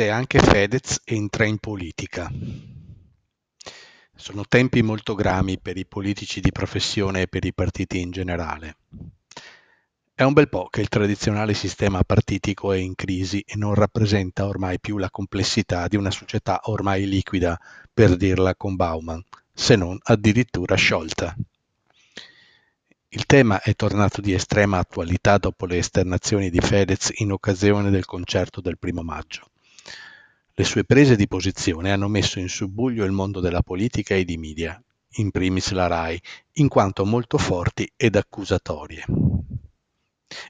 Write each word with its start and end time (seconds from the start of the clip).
se 0.00 0.08
anche 0.08 0.38
Fedez 0.38 1.02
entra 1.04 1.44
in 1.44 1.58
politica. 1.58 2.32
Sono 4.14 4.46
tempi 4.48 4.80
molto 4.80 5.14
grami 5.14 5.58
per 5.58 5.76
i 5.76 5.84
politici 5.84 6.40
di 6.40 6.50
professione 6.52 7.20
e 7.20 7.26
per 7.28 7.44
i 7.44 7.52
partiti 7.52 8.00
in 8.00 8.10
generale. 8.10 8.76
È 10.14 10.22
un 10.22 10.32
bel 10.32 10.48
po' 10.48 10.68
che 10.70 10.80
il 10.80 10.88
tradizionale 10.88 11.52
sistema 11.52 12.02
partitico 12.02 12.72
è 12.72 12.78
in 12.78 12.94
crisi 12.94 13.44
e 13.46 13.56
non 13.56 13.74
rappresenta 13.74 14.46
ormai 14.46 14.80
più 14.80 14.96
la 14.96 15.10
complessità 15.10 15.86
di 15.86 15.96
una 15.96 16.10
società 16.10 16.60
ormai 16.64 17.06
liquida, 17.06 17.60
per 17.92 18.16
dirla 18.16 18.54
con 18.54 18.76
Bauman, 18.76 19.22
se 19.52 19.76
non 19.76 19.98
addirittura 20.04 20.76
sciolta. 20.76 21.36
Il 23.10 23.26
tema 23.26 23.60
è 23.60 23.74
tornato 23.74 24.22
di 24.22 24.32
estrema 24.32 24.78
attualità 24.78 25.36
dopo 25.36 25.66
le 25.66 25.76
esternazioni 25.76 26.48
di 26.48 26.60
Fedez 26.60 27.10
in 27.16 27.32
occasione 27.32 27.90
del 27.90 28.06
concerto 28.06 28.62
del 28.62 28.78
primo 28.78 29.02
maggio. 29.02 29.50
Le 30.54 30.64
sue 30.64 30.84
prese 30.84 31.16
di 31.16 31.26
posizione 31.26 31.92
hanno 31.92 32.08
messo 32.08 32.38
in 32.38 32.48
subbuglio 32.48 33.04
il 33.04 33.12
mondo 33.12 33.40
della 33.40 33.62
politica 33.62 34.14
e 34.14 34.24
di 34.24 34.36
media, 34.36 34.82
in 35.14 35.30
primis 35.30 35.70
la 35.72 35.86
RAI, 35.86 36.20
in 36.54 36.68
quanto 36.68 37.04
molto 37.04 37.38
forti 37.38 37.90
ed 37.96 38.16
accusatorie. 38.16 39.04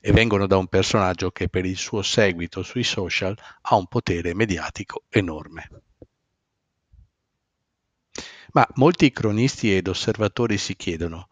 E 0.00 0.12
vengono 0.12 0.46
da 0.46 0.56
un 0.56 0.66
personaggio 0.66 1.30
che 1.30 1.48
per 1.48 1.64
il 1.64 1.76
suo 1.76 2.02
seguito 2.02 2.62
sui 2.62 2.84
social 2.84 3.36
ha 3.62 3.76
un 3.76 3.86
potere 3.86 4.34
mediatico 4.34 5.04
enorme. 5.08 5.68
Ma 8.52 8.66
molti 8.74 9.10
cronisti 9.12 9.74
ed 9.76 9.86
osservatori 9.86 10.58
si 10.58 10.74
chiedono 10.74 11.28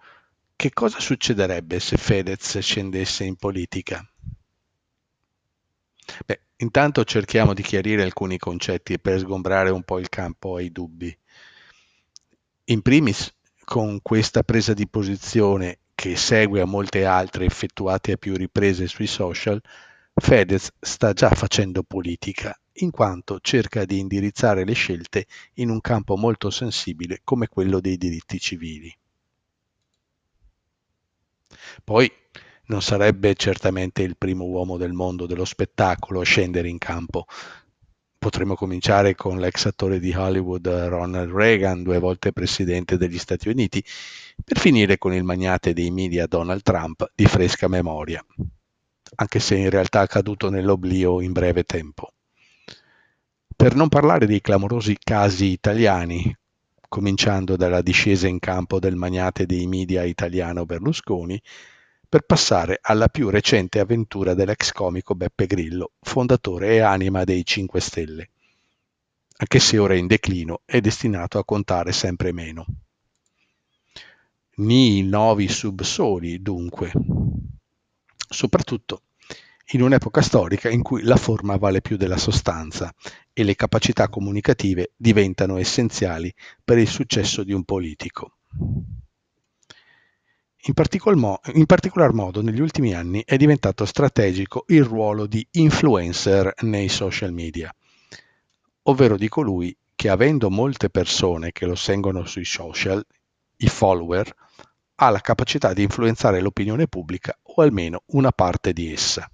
che 0.54 0.72
cosa 0.72 0.98
succederebbe 0.98 1.78
se 1.78 1.96
Fedez 1.96 2.58
scendesse 2.58 3.24
in 3.24 3.36
politica? 3.36 4.04
Beh, 6.26 6.40
intanto 6.58 7.04
cerchiamo 7.04 7.54
di 7.54 7.62
chiarire 7.62 8.02
alcuni 8.02 8.38
concetti 8.38 8.98
per 8.98 9.18
sgombrare 9.18 9.70
un 9.70 9.82
po' 9.82 9.98
il 9.98 10.08
campo 10.08 10.56
ai 10.56 10.70
dubbi. 10.70 11.16
In 12.64 12.82
primis, 12.82 13.32
con 13.64 14.00
questa 14.02 14.42
presa 14.42 14.74
di 14.74 14.88
posizione 14.88 15.78
che 15.94 16.16
segue 16.16 16.60
a 16.60 16.66
molte 16.66 17.04
altre 17.04 17.44
effettuate 17.44 18.12
a 18.12 18.16
più 18.16 18.36
riprese 18.36 18.86
sui 18.86 19.06
social, 19.06 19.60
Fedez 20.14 20.70
sta 20.80 21.12
già 21.12 21.30
facendo 21.30 21.82
politica, 21.82 22.58
in 22.80 22.90
quanto 22.90 23.38
cerca 23.40 23.84
di 23.84 23.98
indirizzare 23.98 24.64
le 24.64 24.72
scelte 24.72 25.26
in 25.54 25.70
un 25.70 25.80
campo 25.80 26.16
molto 26.16 26.50
sensibile 26.50 27.20
come 27.24 27.48
quello 27.48 27.80
dei 27.80 27.96
diritti 27.96 28.38
civili. 28.38 28.94
Poi 31.84 32.10
non 32.68 32.82
sarebbe 32.82 33.34
certamente 33.34 34.02
il 34.02 34.16
primo 34.16 34.44
uomo 34.44 34.76
del 34.76 34.92
mondo 34.92 35.26
dello 35.26 35.44
spettacolo 35.44 36.20
a 36.20 36.24
scendere 36.24 36.68
in 36.68 36.78
campo. 36.78 37.26
Potremmo 38.18 38.56
cominciare 38.56 39.14
con 39.14 39.38
l'ex 39.38 39.66
attore 39.66 40.00
di 40.00 40.12
Hollywood 40.12 40.66
Ronald 40.66 41.30
Reagan, 41.30 41.82
due 41.82 41.98
volte 41.98 42.32
presidente 42.32 42.96
degli 42.96 43.18
Stati 43.18 43.48
Uniti, 43.48 43.82
per 44.44 44.58
finire 44.58 44.98
con 44.98 45.14
il 45.14 45.22
magnate 45.22 45.72
dei 45.72 45.90
media 45.90 46.26
Donald 46.26 46.62
Trump 46.62 47.10
di 47.14 47.26
fresca 47.26 47.68
memoria, 47.68 48.24
anche 49.16 49.38
se 49.38 49.54
in 49.56 49.70
realtà 49.70 50.06
caduto 50.06 50.50
nell'oblio 50.50 51.20
in 51.20 51.32
breve 51.32 51.62
tempo. 51.62 52.12
Per 53.56 53.74
non 53.74 53.88
parlare 53.88 54.26
dei 54.26 54.40
clamorosi 54.40 54.96
casi 54.98 55.46
italiani, 55.46 56.36
cominciando 56.88 57.56
dalla 57.56 57.82
discesa 57.82 58.26
in 58.26 58.40
campo 58.40 58.78
del 58.78 58.96
magnate 58.96 59.46
dei 59.46 59.66
media 59.66 60.02
italiano 60.02 60.66
Berlusconi, 60.66 61.40
per 62.08 62.22
passare 62.22 62.78
alla 62.80 63.08
più 63.08 63.28
recente 63.28 63.80
avventura 63.80 64.32
dell'ex 64.32 64.72
comico 64.72 65.14
Beppe 65.14 65.46
Grillo, 65.46 65.92
fondatore 66.00 66.74
e 66.74 66.78
anima 66.78 67.24
dei 67.24 67.44
5 67.44 67.80
Stelle, 67.80 68.30
anche 69.36 69.58
se 69.58 69.76
ora 69.76 69.94
in 69.94 70.06
declino 70.06 70.62
è 70.64 70.80
destinato 70.80 71.38
a 71.38 71.44
contare 71.44 71.92
sempre 71.92 72.32
meno. 72.32 72.64
Ni 74.56 75.02
novi 75.02 75.48
subsoli, 75.48 76.40
dunque, 76.40 76.92
soprattutto 78.28 79.02
in 79.72 79.82
un'epoca 79.82 80.22
storica 80.22 80.70
in 80.70 80.82
cui 80.82 81.02
la 81.02 81.16
forma 81.16 81.56
vale 81.56 81.82
più 81.82 81.98
della 81.98 82.16
sostanza 82.16 82.92
e 83.34 83.44
le 83.44 83.54
capacità 83.54 84.08
comunicative 84.08 84.92
diventano 84.96 85.58
essenziali 85.58 86.32
per 86.64 86.78
il 86.78 86.88
successo 86.88 87.44
di 87.44 87.52
un 87.52 87.64
politico. 87.64 88.38
In 90.62 90.74
particolar, 90.74 91.38
in 91.54 91.66
particolar 91.66 92.12
modo 92.12 92.42
negli 92.42 92.60
ultimi 92.60 92.92
anni 92.92 93.22
è 93.24 93.36
diventato 93.36 93.84
strategico 93.84 94.64
il 94.68 94.82
ruolo 94.82 95.26
di 95.26 95.46
influencer 95.52 96.52
nei 96.62 96.88
social 96.88 97.32
media, 97.32 97.72
ovvero 98.82 99.16
di 99.16 99.28
colui 99.28 99.76
che 99.94 100.08
avendo 100.08 100.50
molte 100.50 100.90
persone 100.90 101.52
che 101.52 101.64
lo 101.64 101.76
seguono 101.76 102.24
sui 102.24 102.44
social, 102.44 103.04
i 103.58 103.68
follower, 103.68 104.34
ha 104.96 105.10
la 105.10 105.20
capacità 105.20 105.72
di 105.72 105.82
influenzare 105.82 106.40
l'opinione 106.40 106.88
pubblica 106.88 107.36
o 107.40 107.62
almeno 107.62 108.02
una 108.06 108.32
parte 108.32 108.72
di 108.72 108.92
essa. 108.92 109.30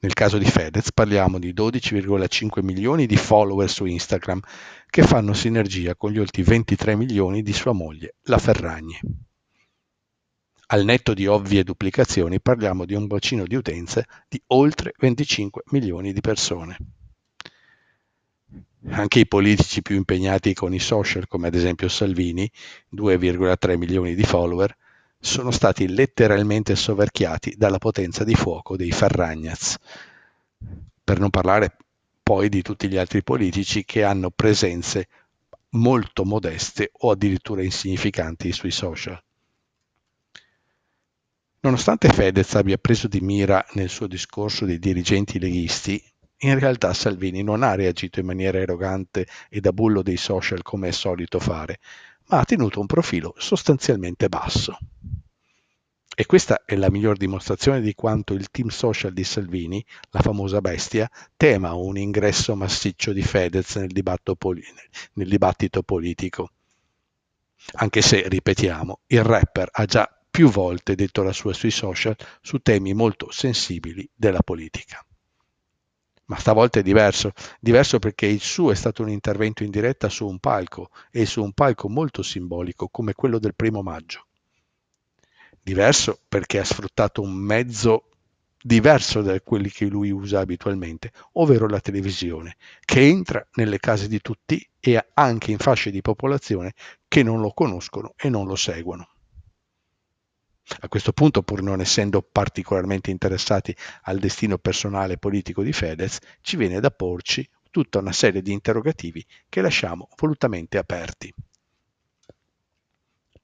Nel 0.00 0.12
caso 0.12 0.38
di 0.38 0.44
Fedez 0.44 0.92
parliamo 0.92 1.38
di 1.38 1.52
12,5 1.52 2.62
milioni 2.62 3.06
di 3.06 3.16
follower 3.16 3.68
su 3.68 3.84
Instagram 3.84 4.40
che 4.88 5.02
fanno 5.02 5.32
sinergia 5.32 5.96
con 5.96 6.10
gli 6.10 6.18
oltre 6.18 6.42
23 6.42 6.96
milioni 6.96 7.42
di 7.42 7.52
sua 7.52 7.72
moglie, 7.72 8.14
la 8.22 8.38
Ferragni. 8.38 8.98
Al 10.66 10.84
netto 10.84 11.12
di 11.14 11.26
ovvie 11.26 11.64
duplicazioni 11.64 12.40
parliamo 12.40 12.86
di 12.86 12.94
un 12.94 13.06
bacino 13.06 13.44
di 13.44 13.56
utenze 13.56 14.06
di 14.28 14.40
oltre 14.48 14.94
25 14.96 15.64
milioni 15.66 16.12
di 16.12 16.20
persone. 16.20 16.76
Anche 18.88 19.20
i 19.20 19.28
politici 19.28 19.82
più 19.82 19.96
impegnati 19.96 20.54
con 20.54 20.72
i 20.72 20.78
social, 20.78 21.26
come 21.26 21.48
ad 21.48 21.54
esempio 21.54 21.88
Salvini, 21.88 22.50
2,3 22.94 23.76
milioni 23.76 24.14
di 24.14 24.24
follower, 24.24 24.74
sono 25.24 25.52
stati 25.52 25.86
letteralmente 25.86 26.74
soverchiati 26.74 27.54
dalla 27.56 27.78
potenza 27.78 28.24
di 28.24 28.34
fuoco 28.34 28.76
dei 28.76 28.90
Ferragnaz, 28.90 29.76
per 31.04 31.20
non 31.20 31.30
parlare 31.30 31.76
poi 32.20 32.48
di 32.48 32.60
tutti 32.60 32.88
gli 32.88 32.96
altri 32.96 33.22
politici 33.22 33.84
che 33.84 34.02
hanno 34.02 34.30
presenze 34.30 35.06
molto 35.70 36.24
modeste 36.24 36.90
o 36.92 37.12
addirittura 37.12 37.62
insignificanti 37.62 38.50
sui 38.50 38.72
social. 38.72 39.22
Nonostante 41.60 42.08
Fedez 42.08 42.56
abbia 42.56 42.76
preso 42.76 43.06
di 43.06 43.20
mira 43.20 43.64
nel 43.74 43.90
suo 43.90 44.08
discorso 44.08 44.64
dei 44.64 44.80
dirigenti 44.80 45.38
leghisti, 45.38 46.02
in 46.38 46.58
realtà 46.58 46.92
Salvini 46.92 47.44
non 47.44 47.62
ha 47.62 47.76
reagito 47.76 48.18
in 48.18 48.26
maniera 48.26 48.60
arrogante 48.60 49.28
e 49.48 49.60
da 49.60 49.72
bullo 49.72 50.02
dei 50.02 50.16
social 50.16 50.62
come 50.62 50.88
è 50.88 50.92
solito 50.92 51.38
fare, 51.38 51.78
ma 52.26 52.40
ha 52.40 52.44
tenuto 52.44 52.80
un 52.80 52.86
profilo 52.86 53.34
sostanzialmente 53.38 54.28
basso. 54.28 54.76
E 56.14 56.26
questa 56.26 56.64
è 56.66 56.76
la 56.76 56.90
miglior 56.90 57.16
dimostrazione 57.16 57.80
di 57.80 57.94
quanto 57.94 58.34
il 58.34 58.50
team 58.50 58.68
social 58.68 59.14
di 59.14 59.24
Salvini, 59.24 59.82
la 60.10 60.20
famosa 60.20 60.60
bestia, 60.60 61.10
tema 61.38 61.72
un 61.72 61.96
ingresso 61.96 62.54
massiccio 62.54 63.14
di 63.14 63.22
Fedez 63.22 63.76
nel, 63.76 63.92
poli- 64.36 64.62
nel 65.14 65.28
dibattito 65.28 65.82
politico. 65.82 66.50
Anche 67.76 68.02
se, 68.02 68.28
ripetiamo, 68.28 69.00
il 69.06 69.22
rapper 69.22 69.70
ha 69.72 69.86
già 69.86 70.06
più 70.30 70.50
volte 70.50 70.94
detto 70.94 71.22
la 71.22 71.32
sua 71.32 71.54
sui 71.54 71.70
social 71.70 72.14
su 72.42 72.58
temi 72.58 72.92
molto 72.92 73.30
sensibili 73.30 74.06
della 74.14 74.42
politica. 74.42 75.02
Ma 76.26 76.36
stavolta 76.36 76.78
è 76.78 76.82
diverso, 76.82 77.32
diverso 77.58 77.98
perché 77.98 78.26
il 78.26 78.40
suo 78.40 78.70
è 78.70 78.74
stato 78.74 79.00
un 79.00 79.08
intervento 79.08 79.64
in 79.64 79.70
diretta 79.70 80.10
su 80.10 80.26
un 80.26 80.38
palco 80.40 80.90
e 81.10 81.24
su 81.24 81.42
un 81.42 81.52
palco 81.52 81.88
molto 81.88 82.22
simbolico 82.22 82.88
come 82.88 83.14
quello 83.14 83.38
del 83.38 83.54
primo 83.54 83.82
maggio 83.82 84.26
diverso 85.62 86.18
perché 86.28 86.58
ha 86.58 86.64
sfruttato 86.64 87.22
un 87.22 87.32
mezzo 87.32 88.08
diverso 88.62 89.22
da 89.22 89.40
quelli 89.40 89.70
che 89.70 89.86
lui 89.86 90.10
usa 90.10 90.40
abitualmente, 90.40 91.12
ovvero 91.32 91.66
la 91.68 91.80
televisione, 91.80 92.56
che 92.84 93.00
entra 93.00 93.44
nelle 93.54 93.78
case 93.78 94.08
di 94.08 94.20
tutti 94.20 94.64
e 94.78 95.04
anche 95.14 95.50
in 95.50 95.58
fasce 95.58 95.90
di 95.90 96.00
popolazione 96.00 96.72
che 97.08 97.22
non 97.22 97.40
lo 97.40 97.52
conoscono 97.52 98.14
e 98.16 98.28
non 98.28 98.46
lo 98.46 98.56
seguono. 98.56 99.08
A 100.80 100.88
questo 100.88 101.12
punto, 101.12 101.42
pur 101.42 101.60
non 101.60 101.80
essendo 101.80 102.22
particolarmente 102.22 103.10
interessati 103.10 103.76
al 104.02 104.18
destino 104.18 104.58
personale 104.58 105.14
e 105.14 105.18
politico 105.18 105.62
di 105.62 105.72
Fedez, 105.72 106.18
ci 106.40 106.56
viene 106.56 106.80
da 106.80 106.90
porci 106.90 107.46
tutta 107.70 107.98
una 107.98 108.12
serie 108.12 108.42
di 108.42 108.52
interrogativi 108.52 109.24
che 109.48 109.60
lasciamo 109.60 110.08
volutamente 110.16 110.78
aperti. 110.78 111.32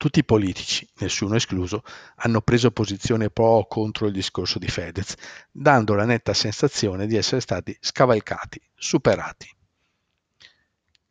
Tutti 0.09 0.21
i 0.21 0.25
politici, 0.25 0.89
nessuno 1.01 1.35
escluso, 1.35 1.83
hanno 2.17 2.41
preso 2.41 2.71
posizione 2.71 3.29
pro 3.29 3.45
o 3.45 3.67
contro 3.67 4.07
il 4.07 4.15
discorso 4.15 4.59
di 4.59 4.67
Fedez, 4.67 5.13
dando 5.53 5.93
la 5.93 6.07
netta 6.07 6.33
sensazione 6.33 7.07
di 7.07 7.15
essere 7.15 7.43
stati 7.43 7.77
scavalcati, 7.79 8.59
superati. 8.75 9.55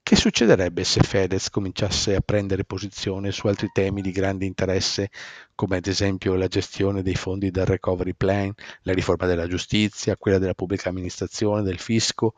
che 0.01 0.15
succederebbe 0.15 0.83
se 0.83 1.01
Fedez 1.01 1.51
cominciasse 1.51 2.15
a 2.15 2.21
prendere 2.21 2.65
posizione 2.65 3.31
su 3.31 3.45
altri 3.45 3.69
temi 3.71 4.01
di 4.01 4.09
grande 4.09 4.45
interesse, 4.45 5.11
come 5.53 5.77
ad 5.77 5.85
esempio 5.85 6.33
la 6.33 6.47
gestione 6.47 7.03
dei 7.03 7.13
fondi 7.13 7.51
del 7.51 7.67
recovery 7.67 8.15
plan, 8.15 8.51
la 8.81 8.93
riforma 8.93 9.27
della 9.27 9.47
giustizia, 9.47 10.17
quella 10.17 10.39
della 10.39 10.55
pubblica 10.55 10.89
amministrazione, 10.89 11.61
del 11.61 11.77
fisco, 11.77 12.33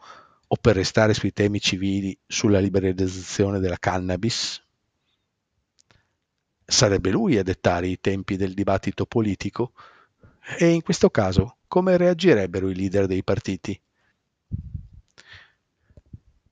o 0.46 0.58
per 0.60 0.76
restare 0.76 1.14
sui 1.14 1.32
temi 1.32 1.62
civili 1.62 2.20
sulla 2.28 2.60
liberalizzazione 2.60 3.60
della 3.60 3.78
cannabis? 3.80 4.62
Sarebbe 6.70 7.10
lui 7.10 7.38
a 7.38 7.44
dettare 7.44 7.88
i 7.88 8.00
tempi 8.00 8.38
del 8.38 8.54
dibattito 8.54 9.06
politico? 9.06 9.74
E 10.58 10.70
in 10.70 10.82
questo 10.82 11.10
caso 11.10 11.58
come 11.68 11.98
reagirebbero 11.98 12.70
i 12.70 12.76
leader 12.76 13.06
dei 13.06 13.24
partiti? 13.24 13.80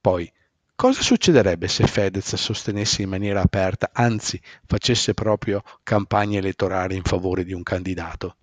Poi, 0.02 0.32
Cosa 0.78 1.02
succederebbe 1.02 1.68
se 1.68 1.88
Fedez 1.88 2.36
sostenesse 2.36 3.02
in 3.02 3.10
maniera 3.10 3.42
aperta, 3.42 3.90
anzi 3.94 4.40
facesse 4.64 5.16
proprio 5.16 5.64
campagna 5.82 6.38
elettorale 6.38 6.94
in 6.94 7.02
favore 7.02 7.44
di 7.44 7.52
un 7.52 7.64
candidato? 7.64 8.36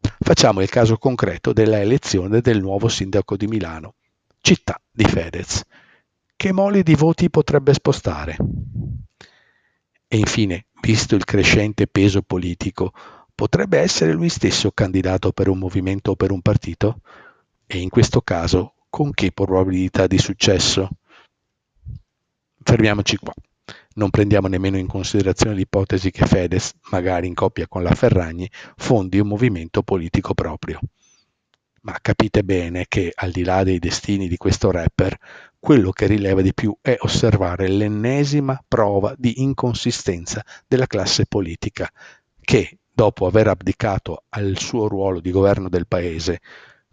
Facciamo 0.00 0.60
il 0.60 0.68
caso 0.68 0.96
concreto 0.96 1.52
della 1.52 1.80
elezione 1.80 2.40
del 2.40 2.60
nuovo 2.60 2.86
sindaco 2.86 3.36
di 3.36 3.48
Milano, 3.48 3.94
città 4.40 4.80
di 4.88 5.02
Fedez. 5.02 5.64
Che 6.36 6.52
mole 6.52 6.84
di 6.84 6.94
voti 6.94 7.28
potrebbe 7.30 7.74
spostare? 7.74 8.36
E 10.06 10.16
infine, 10.16 10.66
visto 10.80 11.14
il 11.14 11.24
crescente 11.24 11.86
peso 11.86 12.22
politico, 12.22 12.92
potrebbe 13.34 13.78
essere 13.78 14.12
lui 14.12 14.28
stesso 14.28 14.70
candidato 14.72 15.32
per 15.32 15.48
un 15.48 15.58
movimento 15.58 16.12
o 16.12 16.16
per 16.16 16.30
un 16.30 16.42
partito? 16.42 17.00
E 17.66 17.78
in 17.78 17.88
questo 17.88 18.20
caso, 18.20 18.74
con 18.88 19.12
che 19.12 19.32
probabilità 19.32 20.06
di 20.06 20.18
successo? 20.18 20.90
Fermiamoci 22.62 23.16
qua. 23.16 23.32
Non 23.94 24.10
prendiamo 24.10 24.48
nemmeno 24.48 24.76
in 24.76 24.86
considerazione 24.86 25.54
l'ipotesi 25.54 26.10
che 26.10 26.26
Fedez, 26.26 26.72
magari 26.90 27.26
in 27.26 27.34
coppia 27.34 27.66
con 27.66 27.82
la 27.82 27.94
Ferragni, 27.94 28.50
fondi 28.76 29.18
un 29.18 29.28
movimento 29.28 29.82
politico 29.82 30.34
proprio. 30.34 30.80
Ma 31.82 31.96
capite 32.00 32.42
bene 32.42 32.84
che, 32.88 33.10
al 33.14 33.30
di 33.30 33.42
là 33.42 33.64
dei 33.64 33.78
destini 33.78 34.28
di 34.28 34.36
questo 34.36 34.70
rapper, 34.70 35.16
quello 35.58 35.90
che 35.90 36.06
rileva 36.06 36.42
di 36.42 36.52
più 36.52 36.76
è 36.80 36.94
osservare 37.00 37.68
l'ennesima 37.68 38.62
prova 38.66 39.14
di 39.16 39.40
inconsistenza 39.42 40.44
della 40.66 40.86
classe 40.86 41.24
politica, 41.26 41.90
che, 42.40 42.78
dopo 42.92 43.26
aver 43.26 43.48
abdicato 43.48 44.24
al 44.28 44.58
suo 44.58 44.88
ruolo 44.88 45.20
di 45.20 45.30
governo 45.30 45.70
del 45.70 45.86
paese, 45.86 46.40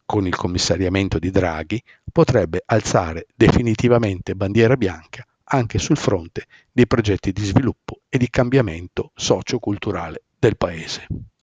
con 0.06 0.26
il 0.26 0.36
commissariamento 0.36 1.20
di 1.20 1.32
Draghi, 1.32 1.84
potrebbe 2.10 2.64
alzare 2.66 3.28
definitivamente 3.36 4.36
bandiera 4.36 4.78
bianca 4.78 5.26
anche 5.50 5.80
sul 5.80 5.98
fronte 5.98 6.46
dei 6.72 6.88
progetti 6.88 7.34
di 7.34 7.44
sviluppo 7.44 8.02
e 8.08 8.18
di 8.18 8.30
cambiamento 8.30 9.12
socio-culturale 9.16 10.24
del 10.40 10.56
Paese. 10.56 11.08